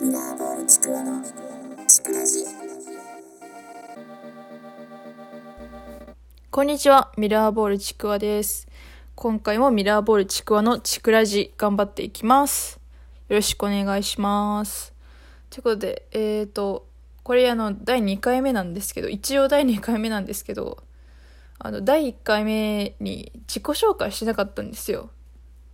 [0.00, 1.20] ミラーボールちくわの
[1.88, 2.44] ちくラジ
[6.52, 8.68] こんにちは、ミラーボールちくわです。
[9.16, 12.78] 今回もミラーボールちくわのちくラジ頑張っていきます。
[13.28, 14.94] よろしくお願いします。
[15.50, 16.86] ということで、えーと、
[17.24, 20.78] これあの、第2回目なんですけど、一応第2回目なんですけど、
[21.58, 25.10] あの、第1回目に自己紹介しなかったんですよ。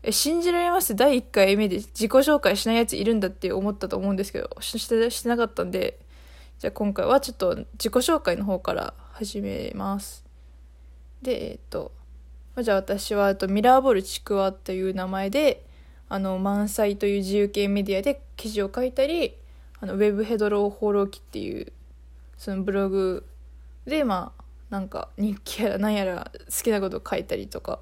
[0.06, 0.94] え、信じられます？
[0.94, 5.98] 第1回目で自己紹介しないやついるんだって思ったと思うんですけど、してしてなかったんで、
[6.58, 10.24] じゃあ今回はちょっと自己紹介の方から始めます。
[11.22, 11.90] で、えっと、
[12.60, 15.64] じゃあ私は、えっと、ミラーボールちくわという名前で、
[16.10, 19.34] あの、満載という自由系メディアで記事を書いたり、
[19.80, 21.72] あの、ウェブヘドロー放浪記っていう、
[22.36, 23.26] そのブログ
[23.86, 27.80] で、まあ、なんか日記やら何やら好きなこと書いたりとか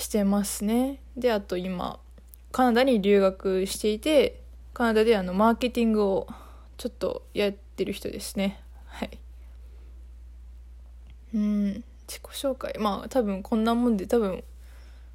[0.00, 1.00] してますね。
[1.16, 2.00] で、あと今、
[2.52, 4.42] カナダに留学していて、
[4.72, 6.26] カナダであの、マーケティングを
[6.76, 8.60] ちょっとやってる人ですね。
[8.86, 9.18] はい。
[11.34, 12.74] うん、自己紹介。
[12.78, 14.42] まあ多分こんなもんで多分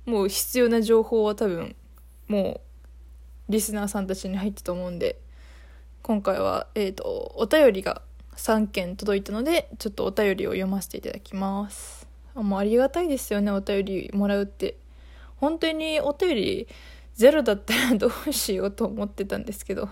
[0.05, 1.75] もう必要な情報は多分
[2.27, 2.61] も
[3.49, 5.19] うリスナーさんたちに入ったと思うんで、
[6.03, 8.01] 今回は、えっ、と、お便りが
[8.37, 12.04] 3件届いたので、ちょっとお便りを読ませていただきます。
[12.35, 14.77] あもうありがたいですよね、お便りもらうって。
[15.37, 16.67] 本当にお便り
[17.15, 19.89] ゼロだったらどうしようと思ってたんですけど、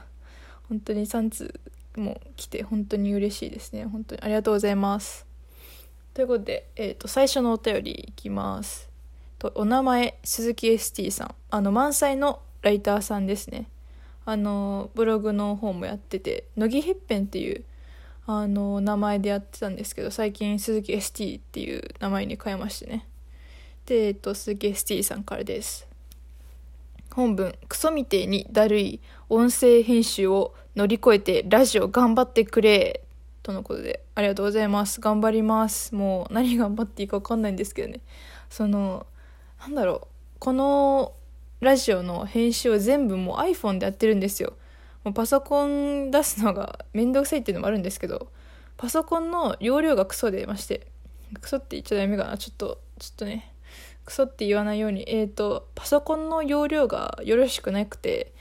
[0.70, 1.60] 本当に3通
[1.96, 3.86] も来て本当に嬉しいですね。
[3.86, 5.34] 本当にありがとうございます。
[6.14, 8.88] ということで、えー、と最初のお便りいきます
[9.40, 13.68] とお名前鈴木 ST さんあの満載のライターさんですね
[14.24, 17.64] あのブログの方もやってて乃木へっぺんっていう
[18.26, 23.06] あの名前でやってたんですけど最近鈴木 ST っていう名前に変えましてね。
[23.86, 25.88] で、えっと、鈴木 ST さんからです。
[27.12, 33.02] 本文クソみてえにだるい音声編集を乗り越えてラジオ頑張ってくれ。
[33.44, 35.02] とのことでありがとうございます。
[35.02, 35.94] 頑張ります。
[35.94, 38.00] もう何頑張っていいか分かんないんですけどね。
[38.50, 39.06] その
[39.60, 40.40] なんだろう。
[40.40, 41.14] この
[41.60, 44.54] ラジオの編集を全部もう iPhone でやってるんですよ。
[45.04, 48.28] もうパソコン出すのが面倒くさいっていうのもあるんですけど
[48.78, 50.88] パソコンの容量がクソでまして
[51.42, 53.54] クソって言っちゃダメかなちょっとちょっとね
[54.06, 58.34] クソって言わないようにえっ、とパソコンの容量がよろしくなくて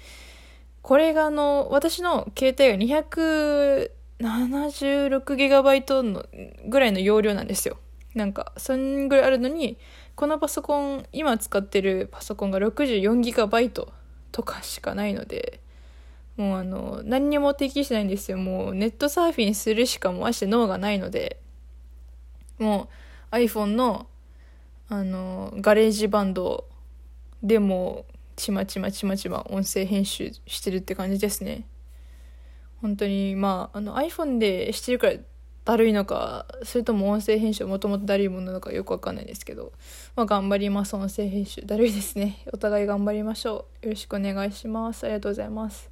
[0.83, 3.91] これがあの私の携帯が200
[4.23, 6.25] 76GB の
[6.69, 7.79] ぐらいの容量なんですよ。
[8.15, 9.79] なんかそんぐらいあるのに
[10.15, 13.89] このパソコン今使ってるパソコンが 64GB
[14.33, 15.61] とかしかないので
[16.37, 18.39] もうあの何にも適してないんですよ。
[18.39, 21.43] もうネットサーフィンするしかもまして能がないので。
[22.63, 22.89] も
[23.33, 24.07] う iPhone の
[24.89, 26.67] あの GarageBand
[27.43, 28.05] でも
[28.37, 31.67] ちまちまちまちま音声編集してるって感じですね。
[32.81, 35.15] 本当にまああの iPhone でしてるから
[35.65, 39.73] だるいのかそれとも音声編集もともとだるいものなのかよくわかんないですけど、
[40.17, 40.95] まあ、頑張ります。
[40.95, 42.45] 音声編集だるいですね。
[42.53, 43.87] お互い頑張りましょう。
[43.87, 45.92] よろしくお願いしますありがとうございます。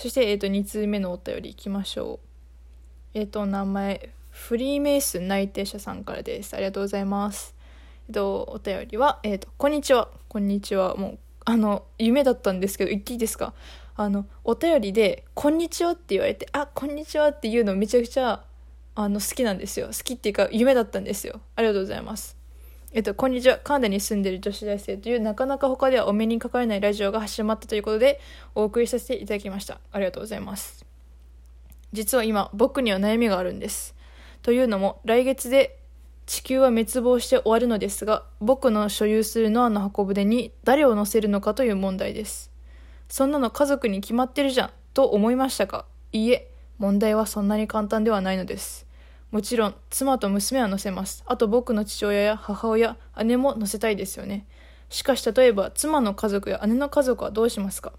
[0.00, 2.20] そして、えー、と2通目のお便りいきましょ
[3.14, 3.18] う。
[3.18, 6.54] えっ、と名前フリーメイスン内定者さんからです。
[6.54, 7.54] ありがとうございます。
[8.08, 10.08] えっ、とお便りはえっ、とこんにちは。
[10.28, 10.96] こんにちは。
[10.96, 13.52] もうあの夢だったんですけど言っていいですか？
[13.94, 18.42] あのお便りで「こんにちは」って言われて「あこんにちは」っていうのめちゃくちゃ
[18.94, 19.88] あの好きなんですよ。
[19.88, 21.42] 好きっていうか夢だったんですよ。
[21.56, 22.39] ありがとうございます。
[22.92, 23.56] えっと、こんにちは。
[23.56, 28.18] カナダに住んでいる女子大生というなかなか他ではお目にかかれないラジオが始まったということで
[28.56, 29.78] お送りさせていただきました。
[29.92, 30.84] ありがとうございます。
[31.92, 33.94] 実は今、僕には悩みがあるんです。
[34.42, 35.78] というのも、来月で
[36.26, 42.50] 地球は滅亡して終わるのですが、僕の所有するノアの箱舟に誰を乗せるのかという問題です。
[43.08, 45.84] そんなの家族に決まってるじゃん、と思いましたか？
[46.10, 48.84] いいえ、問題はそんなに簡単ではないのです。
[49.30, 51.22] もちろん、妻と娘は乗せます。
[51.26, 54.46] あと僕の父親や母親、姉も乗せたいですよね。
[54.88, 57.92] しかし例えば、妻の家族や姉の家族はどうしますか？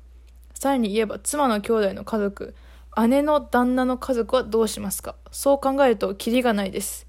[0.53, 2.54] さらに言えば、妻の兄弟の家族、
[3.07, 5.16] 姉の旦那の家族はどうしますか？
[5.31, 7.07] そう考えると、キリがないです。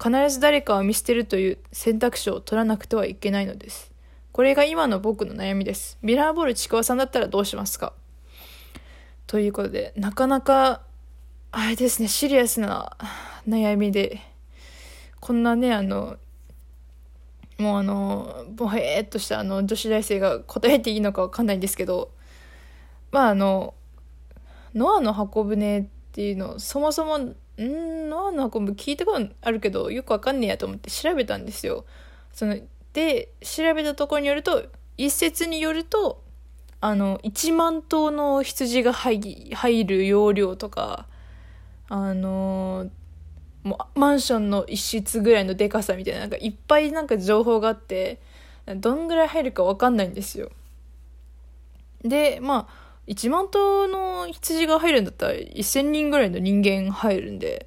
[0.00, 3.90] 必ず誰かを見捨てるという選択肢を取らなくてはいけないのです。
[4.30, 5.98] これが今の僕の悩みです。
[6.00, 7.92] ミラーボールちくわさんだったらどうしますか？
[9.26, 10.82] ということで、なかなか、
[11.50, 12.96] あれですね、シリアスな
[13.48, 14.20] 悩みで、
[15.20, 16.16] こんなね、あの、
[17.58, 22.10] もうあの、ぼへーっとしたあの女子大生が答えていいのかわかんないんですけど、
[23.10, 23.74] まああの、
[24.74, 31.84] ノアの箱舟っていうの、そもそも、んノアの箱舟聞いたことあるけど、よくわかんねえやと思って調べたんですよ。
[32.32, 32.58] その、
[32.92, 34.64] で、調べたところによると、
[34.96, 36.24] 一説によると、
[36.84, 41.06] あの1万頭の羊が入入る容量とか
[41.88, 42.90] あの
[43.64, 48.20] もうマンションの一室ぐらいのでかさみたいななんかいっぱいなんか情報があって
[48.66, 50.50] どんぐらい入るか分かんないんですよ。
[52.02, 57.66] でまあ1万頭の羊が入るんだったら1000人ぐらいの人間入るんで、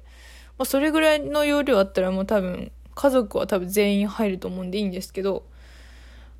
[0.56, 5.44] まあ、それぐらいの容量あったらもう多分家族は多分全員入ると思うんでいいんですけど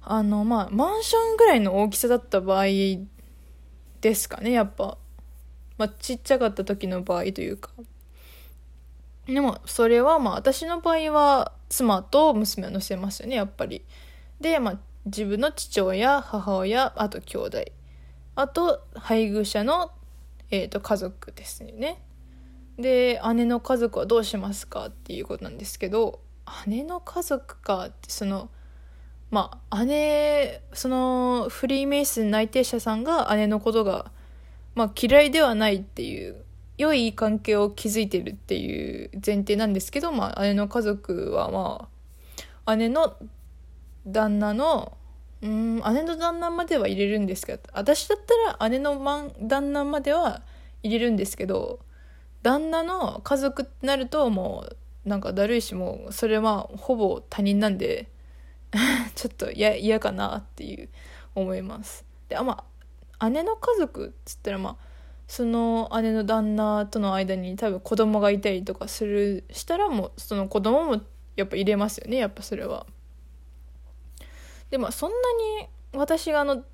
[0.03, 2.65] あのまあマンションぐらいの大きさだった場合
[4.01, 4.99] ですかねやっぱ、
[5.77, 7.71] まあ、ちっちゃかった時の場合というか。
[9.29, 13.85] でもそれはまあ私の場合は妻と娘を乗せますよねやっぱり。
[14.41, 17.65] でまあ自分の父親母親あと兄弟。
[18.35, 19.91] あと配偶者の、
[20.51, 22.01] えーと、家族ですよね。
[22.79, 26.21] で姉の家族はどうしますかっていうことなんですけど
[26.67, 28.49] 姉の家族かってその
[29.31, 34.11] まあ姉そのフリーメイス内定者さんが姉のことが、
[34.75, 36.45] まあ、嫌いではないっていう
[36.79, 41.89] 良い関係を築いてるっていう前提なんですけど、まあ、姉の家族はま
[42.65, 43.17] あ姉の
[44.07, 44.97] 旦那の
[45.43, 48.99] うん姉の旦那までは入れるんですけど私だったら姉の
[49.41, 50.43] 旦那までは
[50.83, 51.81] 入れるんですけど
[52.43, 54.65] 旦那の家族ってなるとも
[55.05, 58.09] うなんかだるいしもうそれはほぼ他人なんで
[59.17, 60.89] ちょっと嫌かなっていう
[61.35, 62.05] 思います。
[62.29, 62.65] であま
[63.19, 64.88] あ姉の家族っつったらまあ
[65.29, 71.03] その姉の旦那との間に多分子供がいたりとかするしたらもうその子供も
[71.37, 72.87] やっぱ入れますよねやっぱそれは。
[74.71, 75.17] でもそんな
[75.63, 76.65] に私があの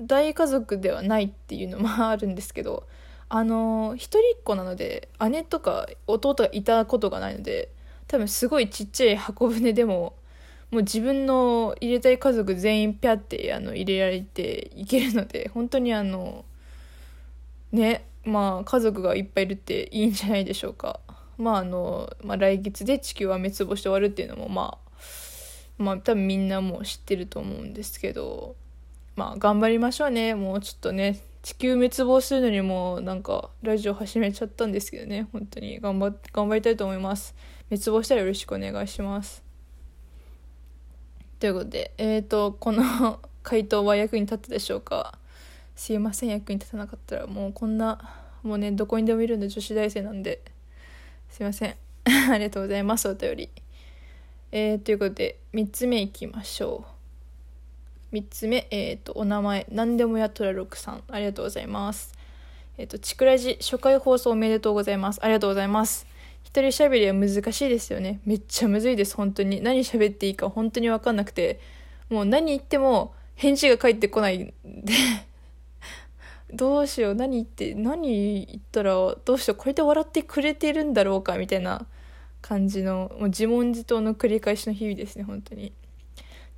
[0.00, 2.86] 大家族ではないっていうのもあるんですけど
[3.28, 7.70] あの一人っ子なので姉とか弟がいたことがないので
[8.06, 10.14] 多分すごいちっちゃい箱舟でも
[10.70, 16.44] もう自分の入れたい家族全員ピャってあの入れられていけるので本当にあの
[17.76, 21.00] ねまあ家族がいっぱいいるっていいんじゃないでしょうか。
[21.38, 24.92] まああの、まあ、来月で地球は滅亡して終わるっていうのもまあ
[25.78, 28.56] まあ多分みんなもう知ってると思うんですけど
[29.14, 30.34] まあ頑張りましょうね。
[30.34, 35.28] もうちょっとね地球滅亡するのにもなんかラジオ始めちゃったんですけどね。
[35.32, 35.78] 本当に。
[35.78, 37.34] 頑張頑張りたいと思います。
[37.68, 39.44] 滅亡したらよろしくお願いします。
[41.38, 45.18] ということでえっ、ー、とこの 回答は役に立ったでしょうか。
[45.76, 47.98] すいません役に立たなかったらもうこんな
[48.42, 50.40] もうねどこにでもいるんで女子大生なんで。
[51.30, 51.76] すいません。
[52.32, 53.50] ありがとうございますお便り。
[54.52, 56.84] えー、ということで3つ目いきましょ
[58.12, 58.16] う。
[58.16, 59.66] 3つ目、えーと、お名前。
[59.70, 61.02] 何でもやとら6さん。
[61.08, 62.14] ありがとうございます。
[62.78, 65.20] えっ、ー、とちくらじ初回放送おめでとうございます。
[65.22, 66.06] ありがとうございます。
[66.42, 68.20] 一人喋りは難しいですよね。
[68.24, 69.60] めっちゃむずいです本当に。
[69.60, 71.60] 何喋っていいか本当に分かんなくて。
[72.08, 74.94] もう何言っても返事が返ってこないんで。
[76.52, 81.86] どうしよう何言って何言ったらどうしようこれで笑ってくれてるんだろうかみたいな
[82.40, 85.72] 感じのもう自問自答の繰り返しの日々ですね本当に。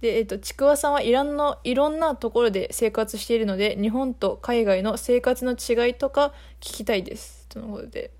[0.00, 7.46] で、えっ、と、ちくわさんはイランのいろんなところで生活しているので、日本と海外の生活の違いとか聞きたいです。
[7.48, 8.12] とのことで。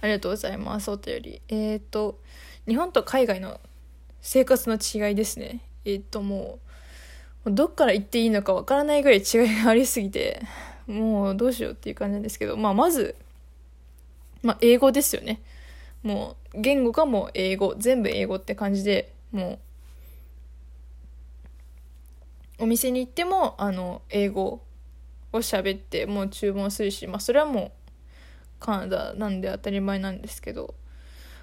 [0.00, 0.90] ありがとうございます。
[0.90, 1.42] お便り。
[1.48, 2.20] えっ、と、
[2.68, 3.60] 日本と海外の
[4.20, 5.62] 生活の違いですね。
[5.84, 6.65] えっ、と、もう、
[7.50, 10.42] どっから行っていいのかわからないぐらい違いがありすぎて、
[10.86, 13.16] もうどうしようっていう感じなんですけど、まあ、まず、
[14.42, 15.40] まあ、英語ですよね。
[16.02, 19.58] もう言語がもう英語全部英語って感じでも
[22.58, 24.62] うお店に行ってもあの英語
[25.32, 27.70] を喋ってもう注文するし、まあ、それはもう
[28.60, 30.74] カナダなんで当たり前なんですけど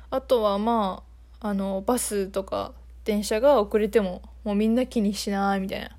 [0.10, 1.03] あとはま
[1.41, 2.72] ああのバスとか
[3.05, 5.89] 電車が遅れてももうみんな気にしないみたいな。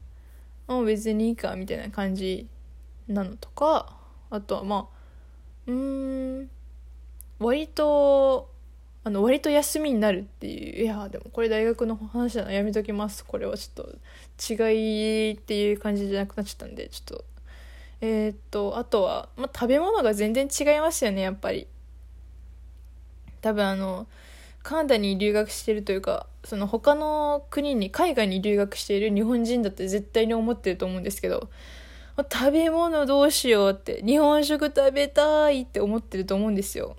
[0.66, 2.46] もう別にいいかみたいな感じ
[3.06, 3.96] なのとか
[4.30, 6.50] あとはまあうん
[7.38, 8.50] 割と
[9.06, 13.24] あの割と休みになるっていういやでもこれ大学の話なのやめときます。
[13.24, 14.54] これはちょっと違
[15.28, 17.24] いっていう感じじゃなくなっちゃったんでちょっと
[18.00, 21.66] えー、っとあとは、まあ、食べ物が全然違いますよねやっぱり。
[23.42, 24.06] 多分あの
[24.64, 31.50] カナダに留学してるというかその他の国に海外に留学している日本人だって絶対に思ってると思うんですけど
[32.32, 36.96] 食べ物どうしようって日本食食べたいって思ってると思うんですよ。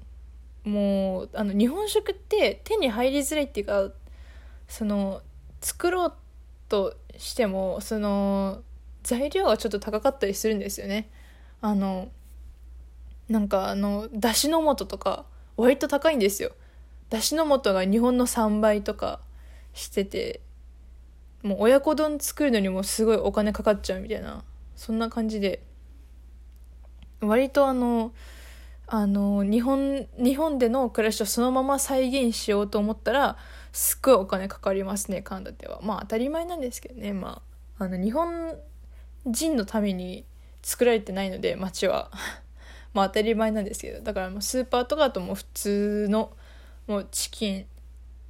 [0.64, 3.92] もうあの日本食って手に入りづらいっていうか
[4.68, 5.22] その
[5.62, 6.14] 作ろう
[6.70, 8.62] としてもその
[9.04, 11.10] 材料がちょっと高かったりするんですよね。
[11.62, 12.10] あの
[13.28, 15.26] なんかあのだしの素とか
[15.58, 16.52] 割と高いんですよ。
[17.10, 19.20] だしの素が日本の3倍とか
[19.74, 20.42] してて
[21.44, 24.44] もう親子丼作るのにもすごいお金かかっちゃうみたいな
[24.76, 25.62] そんな感じで。
[27.22, 28.12] 割とあの
[28.88, 33.38] あの日本日本での暮らしをそのまま再現しようと思ったら
[33.72, 35.80] すっごいお金かかりますねカナダでは。
[35.82, 37.14] まあ当たり前なんですけどね。
[37.14, 37.42] ま
[37.80, 38.56] ああの日本
[39.26, 40.26] 人のために
[40.62, 42.12] 作られてないので街は。
[42.94, 44.02] まあ当たり前なんですけど。
[44.02, 46.32] だからもうスーパーとかだともう普通の
[46.88, 47.65] もうチキン。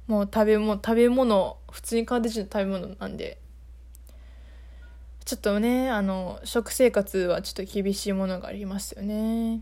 [0.06, 3.38] もう食べ物食べ物普通にカナダ人の食べ物なんで。
[5.24, 9.60] ちょっとねあの食生活はちょっと厳しいものがありますよね。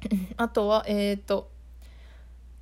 [0.36, 1.50] あとはえっ、ー、と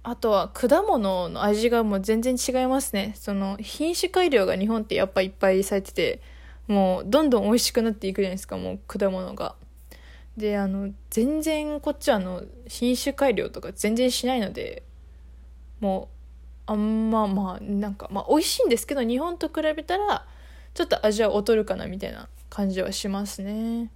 [0.02, 3.12] あとは果物の味がもう全然違いますね。
[3.16, 6.20] その品種改良が日本ってやっぱいっぱいされてて
[6.66, 9.54] もうどんどん美味しくなっていくじゃないですかもう果物が。
[10.40, 14.82] であの全然こっちはあの品種改良とか全然しないので
[15.80, 16.09] も
[16.66, 20.26] うあんままあなんかまあ美味しいんですけど日本と比べたら
[20.75, 23.90] ちょっと味は劣るかなみたいな感じはしますね。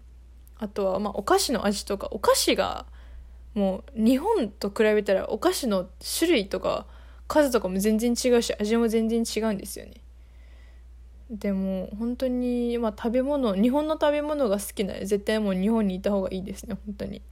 [0.58, 2.86] あとはまあお菓子の味とかお菓子が
[3.54, 6.86] もう日本と比べたらお菓子の種類とか
[7.26, 9.94] 数とかも全然違うし味も全然違うんですよね。
[11.30, 17.22] でも本当にまあ食べ物日本の食べ物が好きなら絶対もう日本にいた方がいいですね本当に、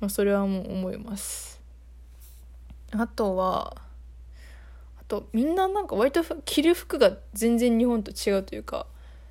[0.00, 1.60] まあ、それはもう思います。
[2.92, 3.76] あとは
[5.00, 8.86] あとみんななんか割と着る服が全然日本と違うというか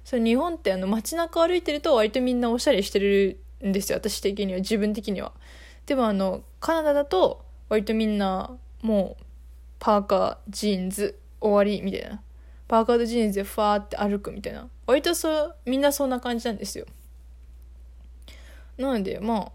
[0.05, 5.33] それ日本ってあの街中歩いてると割とみんなおしゃれしてるんですよ私的には自分的には。
[5.85, 9.23] でもあのカナダだと割とみんなもう
[9.79, 12.21] パーカージーンズ終わりみたいな。
[12.69, 14.69] パーカーとジーンズでファーって歩くみたいな。
[14.85, 16.85] 割とそうみんなそんな感じなんですよ。
[18.77, 19.51] なのでまあ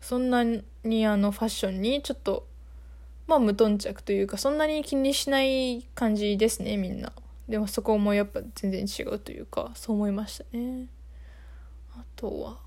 [0.00, 0.44] そんな
[0.84, 2.46] にあのファッションにちょっと
[3.26, 7.10] まあ無頓着というかそんなに気にしない感じですねみんな。
[7.48, 10.86] でもそこもやっぱ全然違うというかそう思いましたね。
[11.96, 12.58] あとは。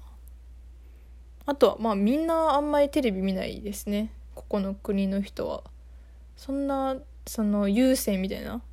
[1.46, 4.12] あとはまあみんなあんまりテレビ見ないですね。
[4.34, 5.64] ここの国の人は。
[6.36, 6.96] そんな
[7.28, 8.64] その優先みたいな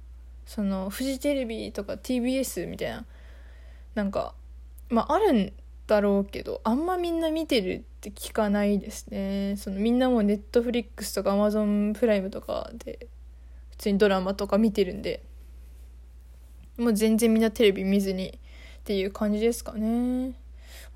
[0.46, 3.04] そのフジテレビとか TBS みたいな
[3.94, 4.34] なんか
[4.90, 5.52] まああるん
[5.86, 9.56] だろうけどあんまみんな見てるって聞かないですね。
[9.56, 13.08] そのみんなもネットフリックスとかアマゾンプライムとかで
[13.70, 15.22] 普通にドラマとか見てるんで
[16.78, 18.30] もう全然みんなテレビ見ずにっ
[18.84, 20.34] ていう感じですかね。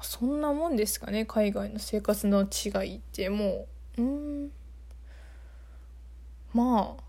[0.00, 4.02] そんなもんですかね海外の生活の違いってもう。
[4.02, 4.50] うん。
[6.54, 7.07] まあ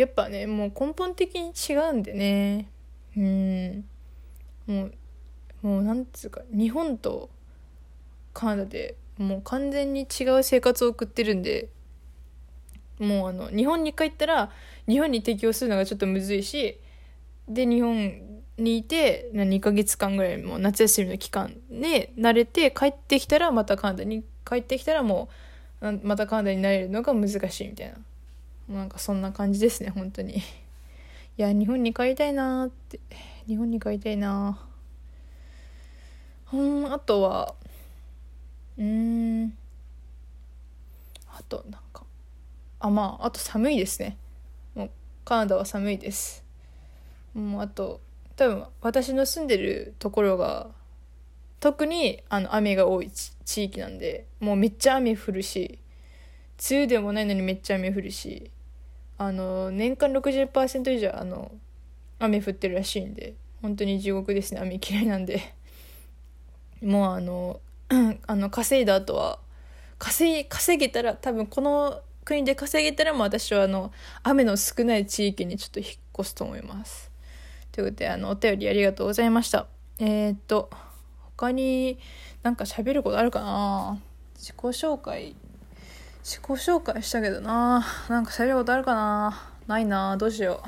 [0.00, 2.70] やっぱねもう根本的に違うんでね。
[3.16, 3.84] うん。
[4.66, 4.92] もう
[5.62, 7.28] もうなんつうか日本と
[8.32, 11.68] カナダでもう完全に違う生活を送ってるんで。
[12.98, 14.50] もうあの日本に帰ったら
[14.86, 16.78] 日本に適応するのがちょっとむずいし
[17.48, 18.20] で日本
[18.58, 25.30] にいて2ヶ月間ぐらいも夏休みの期間で慣れて帰ってきたらまたカナダに帰ってきたらも
[25.80, 27.94] うまたカナダになれるのが難しいみたいな。
[28.70, 30.38] なんかそんな感じですね本当に。
[30.38, 30.42] い
[31.36, 33.00] や日本に帰りたいなって。
[33.46, 34.60] 日本に帰りたいな
[36.52, 37.54] うんあとは
[38.78, 39.56] うん。
[41.28, 42.04] あとなんか。
[42.78, 44.16] あまああと寒いですね。
[44.74, 44.90] もう
[45.24, 46.44] カナダは寒いです。
[47.34, 48.00] もうあと
[48.36, 50.68] 多分私の住んでるところが
[51.60, 55.78] 特にあの雨が多い地域なんでもうめっちゃ雨降るし
[56.70, 58.50] 梅雨でもないのにめっちゃ雨降るし
[59.22, 61.52] あの年間60%以上あの
[62.18, 64.60] 雨降ってるらしいんで本当に地獄ですね。
[64.62, 65.42] 雨嫌いなんで。
[66.80, 67.60] もうあの
[68.26, 69.38] あの稼いだ後は
[69.98, 77.10] 稼い稼げたら多分この国で稼げたらもう私はあの雨の少ない地域にちょっと引っ越すと思います。
[77.72, 79.66] ということであのお便りありがとうございました。
[79.98, 80.70] えー、っと
[81.36, 81.98] 他に
[82.42, 84.00] なんか喋ることあるかな？
[84.36, 85.36] 自己紹介
[86.22, 87.84] 自己紹介したけどな。
[88.08, 89.48] なんか喋ることあるかな。
[89.66, 90.16] ないな。
[90.16, 90.62] どうしよ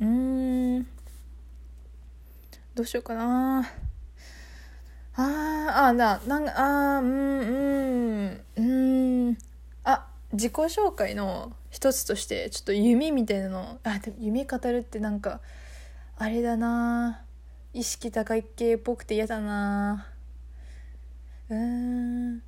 [0.00, 0.04] う。
[0.04, 0.82] うん。
[2.74, 3.68] どうしようかな。
[5.16, 9.28] あーあななんあうんうん。
[9.28, 9.38] うん。
[9.82, 13.80] あ自己紹介の一つとしてちょっと夢みたいなの。
[13.82, 15.40] あでも夢語るってなんか
[16.16, 17.22] あれだな。
[17.74, 20.06] 意識高い系っぽくて嫌だな。
[21.50, 22.47] うん。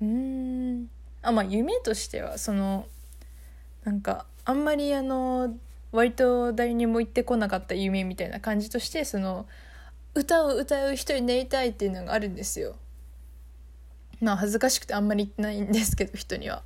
[0.00, 0.90] うん。
[1.22, 2.86] あまあ夢としてはその
[3.84, 5.56] なんかあんまりあの
[5.92, 9.46] 割と誰にも言ってこなかった夢みたいな感じとしてその
[10.14, 12.76] 歌を歌う人になりたいっていうのがあるんですよ。
[14.20, 16.62] まあ恥ずかしくてあんまり言ってないんですけど人には。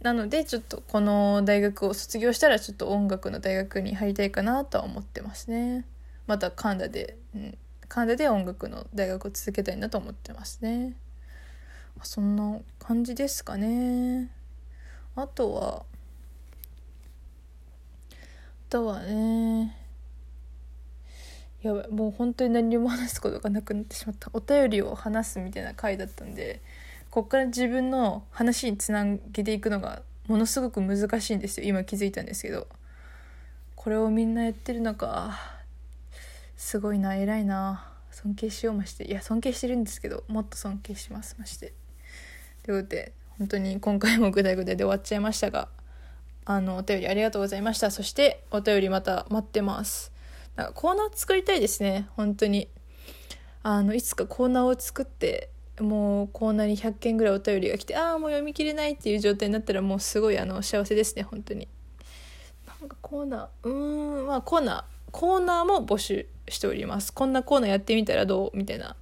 [0.00, 5.86] なのでちょっとこの大学を卒業したらちょっと音楽の大学に入りたいかなとは思ってますね。
[6.26, 10.94] またカナダで、うん、カナダで音楽の大学を続けたいなと思ってますね。
[12.02, 14.30] そんな感じですかね。
[15.16, 15.84] あとは
[18.10, 18.14] あ
[18.68, 19.76] とはね
[21.62, 24.30] やばいもう本当に何も話すことがなくなってしまった。
[24.32, 26.60] お便りを話すみたいな回だったんで
[27.10, 31.66] こっから自分の話につなげていくのがものすごく難しいんですよ。
[31.66, 32.66] 今気づいたんですけど。
[33.76, 35.38] これをみんなやってるのか。
[36.56, 37.92] すごいな偉いな。
[38.10, 39.04] 尊敬しようまして。
[39.04, 41.74] いや尊敬してるんですけどもっと尊敬しますまして。
[42.64, 45.68] ということで本当に今回もグダグダで終わっちゃいましたが
[46.46, 47.90] あのお便りありがとうございました。
[47.90, 50.12] そしてお便りまた待ってます。
[50.56, 52.08] なんかコーナー作りたいですね。
[52.16, 52.68] 本当に。
[53.62, 55.48] あのいつかコーナーを作って
[55.80, 61.22] もうコーナーに100件ぐらいお便りが来てああもう読み切れないっていう状態になったらもうすごいあの幸せですね。
[61.22, 61.68] 本当に。
[62.80, 67.12] なんかコーナーうーんまあコーナーコーナーも募集しております。
[67.12, 68.56] こんなコーナーやってみたらどう？
[68.56, 68.96] みたいな。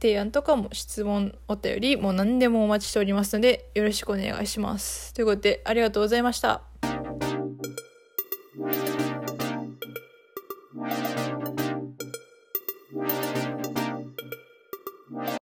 [0.00, 5.12] 提案とかも質問お便りもう何でもお待ちしておりますのでよろしくお願いします。
[5.14, 6.62] ということでありがとうございました。